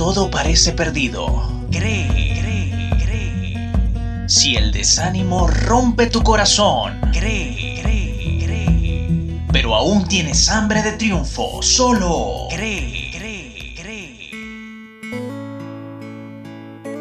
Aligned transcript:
todo 0.00 0.30
parece 0.30 0.72
perdido, 0.72 1.46
cree, 1.70 2.08
cree, 2.40 2.90
cree. 3.04 4.28
Si 4.30 4.56
el 4.56 4.72
desánimo 4.72 5.46
rompe 5.46 6.06
tu 6.06 6.22
corazón, 6.22 6.98
cree, 7.12 7.78
cree, 7.82 8.42
cree. 8.42 9.42
Pero 9.52 9.74
aún 9.74 10.08
tienes 10.08 10.48
hambre 10.48 10.80
de 10.80 10.92
triunfo, 10.92 11.60
solo 11.60 12.46
cree, 12.48 13.10
cree, 13.14 13.74
cree. 13.76 14.30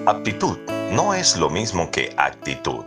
Aptitud 0.05 0.57
no 0.91 1.13
es 1.13 1.37
lo 1.37 1.49
mismo 1.49 1.91
que 1.91 2.13
actitud. 2.17 2.83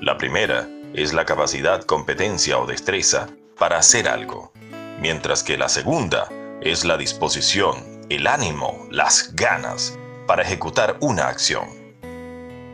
La 0.00 0.16
primera 0.16 0.66
es 0.94 1.12
la 1.12 1.26
capacidad, 1.26 1.82
competencia 1.82 2.58
o 2.58 2.64
destreza 2.64 3.26
para 3.58 3.76
hacer 3.76 4.08
algo, 4.08 4.54
mientras 5.02 5.42
que 5.42 5.58
la 5.58 5.68
segunda 5.68 6.30
es 6.62 6.86
la 6.86 6.96
disposición, 6.96 7.97
el 8.08 8.26
ánimo, 8.26 8.86
las 8.90 9.34
ganas 9.34 9.98
para 10.26 10.42
ejecutar 10.42 10.96
una 11.00 11.28
acción. 11.28 11.68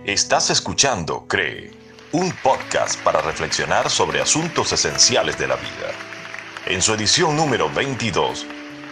Estás 0.04 0.50
escuchando 0.50 1.26
Cree, 1.26 1.72
un 2.12 2.30
podcast 2.42 3.00
para 3.00 3.20
reflexionar 3.20 3.90
sobre 3.90 4.20
asuntos 4.20 4.73
esenciales 4.73 5.36
de 5.36 5.48
la 5.48 5.56
vida. 5.56 5.90
En 6.66 6.80
su 6.80 6.95
edición 6.95 7.36
número 7.36 7.68
22, 7.70 8.46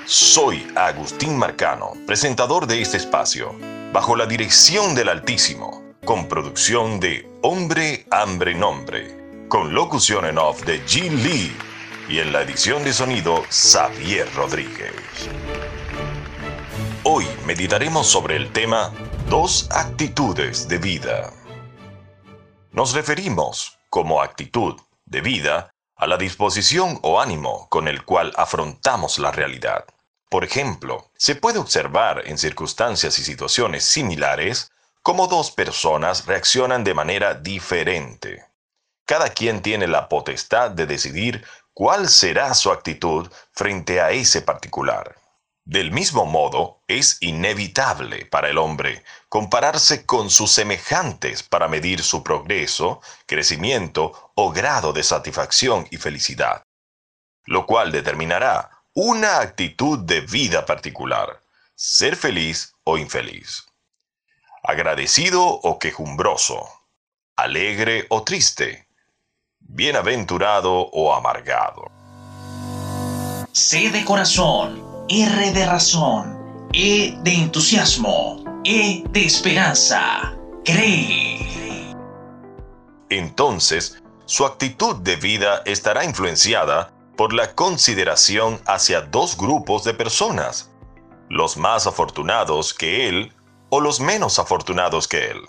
soy 0.05 0.67
Agustín 0.75 1.39
Marcano, 1.39 1.93
presentador 2.07 2.67
de 2.67 2.83
este 2.83 2.97
espacio, 2.97 3.55
bajo 3.93 4.17
la 4.17 4.27
dirección 4.27 4.97
del 4.97 5.11
Altísimo, 5.11 5.93
con 6.05 6.27
producción 6.27 6.99
de 6.99 7.29
Hombre, 7.43 8.05
Hambre, 8.11 8.55
Nombre, 8.55 9.47
con 9.49 9.73
locución 9.73 10.27
en 10.27 10.39
off 10.39 10.65
de 10.65 10.85
G. 10.87 11.09
Lee 11.09 11.57
y 12.09 12.19
en 12.19 12.33
la 12.33 12.43
edición 12.43 12.83
de 12.83 12.93
sonido 12.93 13.45
Xavier 13.49 14.29
Rodríguez. 14.35 14.93
Hoy 17.05 17.27
meditaremos 17.47 18.07
sobre 18.07 18.37
el 18.37 18.53
tema 18.53 18.93
Dos 19.29 19.67
actitudes 19.73 20.69
de 20.69 20.79
vida. 20.79 21.33
Nos 22.71 22.93
referimos, 22.93 23.77
como 23.91 24.23
actitud 24.23 24.81
de 25.05 25.21
vida, 25.21 25.75
a 25.97 26.07
la 26.07 26.17
disposición 26.17 27.01
o 27.03 27.21
ánimo 27.21 27.67
con 27.71 27.89
el 27.89 28.05
cual 28.05 28.33
afrontamos 28.37 29.19
la 29.19 29.33
realidad. 29.33 29.85
Por 30.31 30.45
ejemplo, 30.45 31.11
se 31.17 31.35
puede 31.35 31.59
observar 31.59 32.23
en 32.25 32.39
circunstancias 32.39 33.19
y 33.19 33.25
situaciones 33.25 33.83
similares 33.83 34.71
cómo 35.03 35.27
dos 35.27 35.51
personas 35.51 36.27
reaccionan 36.27 36.85
de 36.85 36.95
manera 36.95 37.35
diferente. 37.35 38.45
Cada 39.07 39.31
quien 39.31 39.61
tiene 39.61 39.89
la 39.89 40.09
potestad 40.09 40.71
de 40.71 40.87
decidir 40.87 41.45
cuál 41.75 42.09
será 42.09 42.55
su 42.55 42.71
actitud 42.71 43.29
frente 43.51 44.01
a 44.01 44.13
ese 44.13 44.41
particular. 44.41 45.22
Del 45.73 45.91
mismo 45.91 46.27
modo, 46.27 46.83
es 46.87 47.17
inevitable 47.23 48.27
para 48.27 48.51
el 48.51 48.59
hombre 48.59 49.03
compararse 49.31 50.05
con 50.05 50.29
sus 50.29 50.53
semejantes 50.53 51.43
para 51.43 51.67
medir 51.67 52.03
su 52.03 52.23
progreso, 52.23 53.01
crecimiento 53.25 54.33
o 54.35 54.53
grado 54.53 54.93
de 54.93 55.03
satisfacción 55.03 55.89
y 55.91 55.97
felicidad, 55.97 56.63
lo 57.47 57.65
cual 57.65 57.91
determinará 57.91 58.83
una 58.93 59.41
actitud 59.41 60.01
de 60.01 60.21
vida 60.21 60.67
particular, 60.67 61.41
ser 61.75 62.17
feliz 62.17 62.75
o 62.85 62.99
infeliz, 62.99 63.65
agradecido 64.63 65.43
o 65.43 65.79
quejumbroso, 65.79 66.69
alegre 67.35 68.05
o 68.11 68.25
triste, 68.25 68.89
bienaventurado 69.59 70.71
o 70.75 71.15
amargado. 71.15 71.91
C 73.53 73.89
de 73.89 74.05
corazón, 74.05 74.92
R 75.15 75.53
de 75.53 75.67
razón, 75.67 76.71
E 76.73 77.15
de 77.23 77.35
entusiasmo, 77.35 78.43
E 78.65 79.05
de 79.11 79.27
esperanza. 79.27 80.35
Cree. 80.65 81.95
Entonces, 83.11 84.03
su 84.25 84.47
actitud 84.47 84.97
de 85.03 85.17
vida 85.17 85.61
estará 85.67 86.07
influenciada 86.07 86.95
por 87.15 87.35
la 87.35 87.55
consideración 87.55 88.59
hacia 88.65 89.03
dos 89.03 89.37
grupos 89.37 89.85
de 89.85 89.93
personas, 89.93 90.71
los 91.29 91.59
más 91.59 91.87
afortunados 91.87 92.73
que 92.73 93.07
él 93.07 93.35
o 93.69 93.81
los 93.83 94.01
menos 94.01 94.39
afortunados 94.39 95.09
que 95.09 95.31
él. 95.31 95.43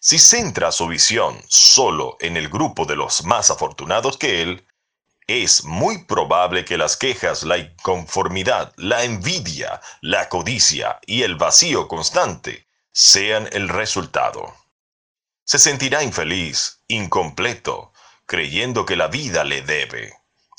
Si 0.00 0.18
centra 0.18 0.72
su 0.72 0.86
visión 0.86 1.36
solo 1.48 2.16
en 2.18 2.38
el 2.38 2.48
grupo 2.48 2.86
de 2.86 2.96
los 2.96 3.26
más 3.26 3.50
afortunados 3.50 4.16
que 4.16 4.40
él, 4.40 4.64
es 5.30 5.64
muy 5.64 6.04
probable 6.04 6.64
que 6.64 6.76
las 6.76 6.96
quejas, 6.96 7.44
la 7.44 7.56
inconformidad, 7.58 8.72
la 8.76 9.04
envidia, 9.04 9.80
la 10.00 10.28
codicia 10.28 10.98
y 11.06 11.22
el 11.22 11.36
vacío 11.36 11.86
constante 11.86 12.66
sean 12.92 13.48
el 13.52 13.68
resultado. 13.68 14.54
Se 15.44 15.58
sentirá 15.58 16.02
infeliz, 16.02 16.80
incompleto, 16.88 17.92
creyendo 18.26 18.84
que 18.84 18.96
la 18.96 19.06
vida 19.06 19.44
le 19.44 19.62
debe, 19.62 20.12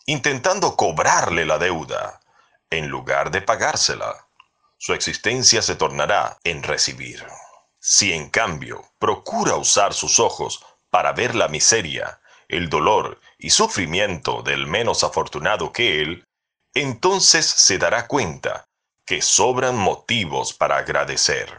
intentando 0.05 0.77
cobrarle 0.77 1.45
la 1.45 1.57
deuda, 1.57 2.21
en 2.69 2.87
lugar 2.87 3.31
de 3.31 3.41
pagársela. 3.41 4.27
Su 4.77 4.93
existencia 4.93 5.61
se 5.61 5.75
tornará 5.75 6.39
en 6.45 6.63
recibir. 6.63 7.25
Si 7.79 8.13
en 8.13 8.29
cambio 8.29 8.83
procura 8.99 9.55
usar 9.55 9.93
sus 9.93 10.19
ojos 10.19 10.65
para 10.89 11.11
ver 11.11 11.35
la 11.35 11.49
miseria, 11.49 12.20
el 12.51 12.69
dolor 12.69 13.19
y 13.39 13.49
sufrimiento 13.49 14.43
del 14.43 14.67
menos 14.67 15.03
afortunado 15.03 15.71
que 15.71 16.01
él, 16.01 16.25
entonces 16.73 17.45
se 17.45 17.77
dará 17.77 18.07
cuenta 18.07 18.67
que 19.05 19.21
sobran 19.21 19.77
motivos 19.77 20.53
para 20.53 20.77
agradecer. 20.77 21.57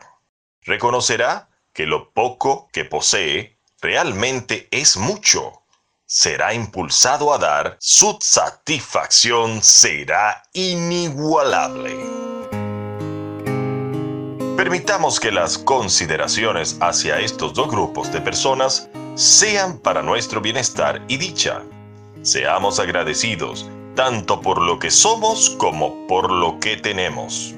Reconocerá 0.63 1.49
que 1.73 1.87
lo 1.87 2.11
poco 2.13 2.69
que 2.73 2.85
posee 2.85 3.59
realmente 3.81 4.69
es 4.71 4.97
mucho. 4.97 5.65
Será 6.07 6.55
impulsado 6.55 7.33
a 7.33 7.39
dar, 7.39 7.77
su 7.81 8.19
satisfacción 8.21 9.63
será 9.63 10.43
inigualable. 10.53 11.97
Permitamos 14.57 15.19
que 15.19 15.33
las 15.33 15.57
consideraciones 15.57 16.77
hacia 16.81 17.19
estos 17.19 17.55
dos 17.55 17.69
grupos 17.69 18.13
de 18.13 18.21
personas 18.21 18.89
sean 19.15 19.79
para 19.79 20.03
nuestro 20.03 20.41
bienestar 20.41 21.03
y 21.09 21.17
dicha. 21.17 21.63
Seamos 22.23 22.79
agradecidos 22.79 23.69
tanto 23.95 24.41
por 24.41 24.61
lo 24.61 24.79
que 24.79 24.91
somos 24.91 25.51
como 25.51 26.07
por 26.07 26.31
lo 26.31 26.59
que 26.61 26.77
tenemos. 26.77 27.55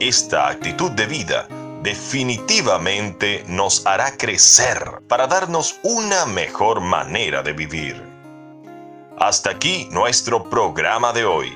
Esta 0.00 0.48
actitud 0.48 0.90
de 0.92 1.06
vida 1.06 1.46
definitivamente 1.82 3.44
nos 3.46 3.86
hará 3.86 4.16
crecer 4.16 5.02
para 5.08 5.26
darnos 5.26 5.78
una 5.82 6.26
mejor 6.26 6.80
manera 6.80 7.42
de 7.42 7.52
vivir. 7.52 8.02
Hasta 9.18 9.50
aquí 9.50 9.88
nuestro 9.90 10.48
programa 10.48 11.12
de 11.12 11.24
hoy. 11.24 11.52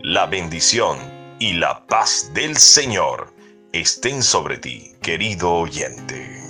La 0.00 0.26
bendición 0.26 0.98
y 1.38 1.54
la 1.54 1.86
paz 1.86 2.30
del 2.34 2.56
Señor 2.56 3.32
estén 3.72 4.22
sobre 4.22 4.58
ti, 4.58 4.92
querido 5.00 5.52
oyente. 5.52 6.43